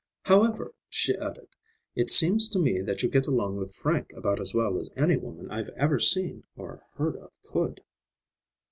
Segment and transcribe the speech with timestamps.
[0.23, 1.49] "However," she added,
[1.93, 5.15] "it seems to me that you get along with Frank about as well as any
[5.15, 7.81] woman I've ever seen or heard of could."